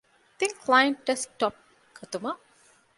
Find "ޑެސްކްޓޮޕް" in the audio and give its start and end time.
1.07-1.59